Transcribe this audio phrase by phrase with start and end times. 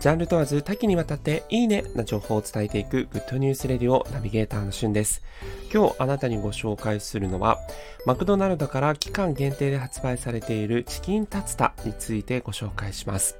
[0.00, 5.22] ジャンル問わず多岐にわたっていいねな情報を伝えていくグッドニュースレディオナビゲーターのしゅんです。
[5.70, 7.58] 今日あなたにご紹介するのは、
[8.06, 13.36] マクドナルドから期間限定で発売されているチキンタツタについてご紹介します。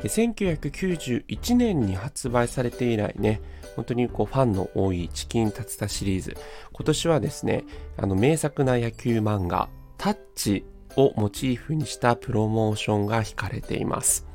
[0.00, 3.40] 1991年に発売されて以来ね、
[3.76, 6.36] 本当にこうファンの多いチキンタツタシリーズ。
[6.72, 7.62] 今年はですね、
[7.96, 10.64] あの名作な野球漫画、タッチ
[10.96, 14.33] をモチーフにしたプロモーションが引かれています。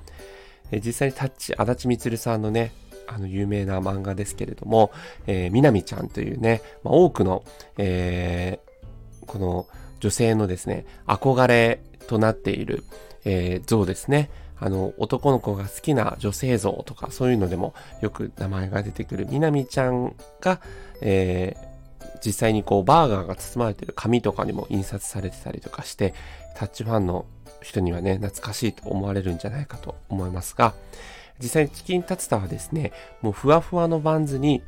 [0.71, 2.71] え実際にタッチ、足立みつるさんのね、
[3.07, 4.91] あの有名な漫画ですけれども、
[5.25, 7.43] えー、みなみちゃんというね、まあ、多くの、
[7.77, 9.67] えー、この
[9.99, 12.83] 女性のですね、憧れとなっている、
[13.25, 14.29] えー、像ですね。
[14.61, 20.59] あの、男の子が好きな女性像とか、そういうのでもよく名前が出てくるみなみちゃんが、
[21.01, 21.69] えー、
[22.23, 26.13] 実際にこう、バーガーが包まれてる紙とかにも印刷されてたりとかして、
[26.55, 27.25] タッチファンの
[27.61, 30.73] 人にはね、懐かしいと思われるんじゃないかと思いますが、
[31.41, 34.61] 実際にチキンタツタはですね、もうふわふわのバンズに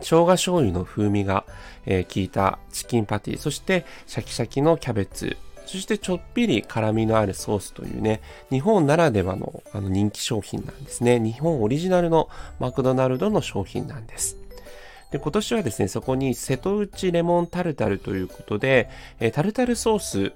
[0.00, 1.44] 生姜醤油の風味が、
[1.86, 11.18] えー、効いたチキンパティ、そしてシャキシャキのキャベツ、そしてちょっぴり辛みのあるソースというね、日本ならではのあの人気商品なんですね。
[11.18, 12.28] 日本オリジナルの
[12.60, 14.36] マクドナルドの商品なんです。
[15.10, 20.32] で、今年はですね、そこに瀬戸内レモンタルタルということで、えー、タルタルソース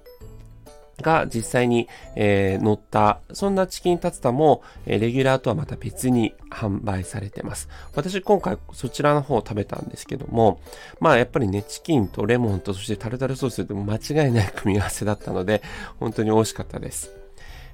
[1.00, 7.68] が実際に、えー、乗った、そんなチキンタツタも、えー、レギュラーとはまた別に販売されてます。
[7.94, 10.60] 私今回そちらの方を食べたんですけども、
[11.00, 15.62] まあやっぱりね、チキンとレモンとそしてタルタルソースでも間違いない組み合わせだったので、
[15.98, 17.20] 本当に美味しかったです。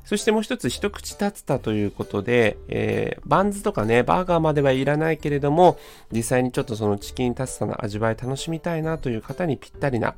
[0.07, 5.79] そしてもう一つ、一口立つたということで、えー、バンズとかね、バーガーまではいらないけれども、
[6.13, 10.15] 実際にちょっとそのチキンタツタの味わい楽しみたいなという方にぴったりな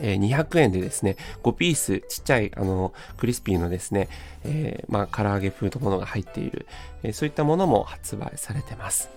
[0.00, 4.08] えー、200円でですね、5ピースちっちゃい、あの、クリスピーのですね、
[4.44, 6.66] えー、まあ、唐揚げ風のものが入っている、
[7.02, 9.10] えー、そういったものも発売されてます。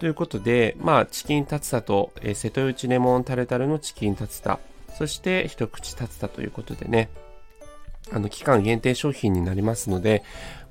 [0.00, 4.58] ということで、まあ、チキンタツタと、えー、瀬戸内レモンタルタルのチキンタツタ、
[4.96, 7.08] そして一口タツタということでね、
[8.12, 10.22] あの、期間限定商品になりますので、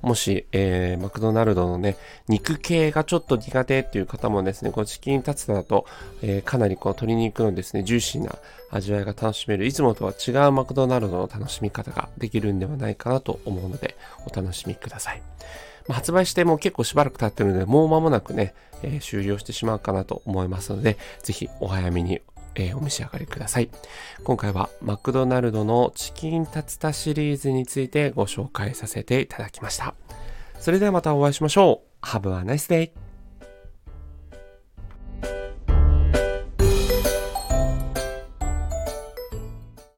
[0.02, 1.96] もし、えー、マクドナルドのね、
[2.28, 5.86] 肉系がちょっと苦手っていう方もですね、このチキンタツタだと、
[6.22, 8.36] えー、かなりこう鶏肉のですね、ジューシーな
[8.70, 13.96] 味わいが楽しめる、いつもとは違うマクドナルドの楽しみ方ができるんではないかなと思うので、
[14.30, 15.22] お楽しみください。
[15.88, 22.20] ま、発売しても結構しばらく経ってるので、もう間もなくね、えー、終了してしまうかなと思いますので、ぜひお早めに
[22.54, 23.70] えー、お召し上がりください。
[24.22, 29.94] 今回はマクドナルドのチキンタツタシリーズについてご紹介させていただきました。
[30.58, 32.06] それではまたお会いしましょう。
[32.06, 33.03] Have a nice day!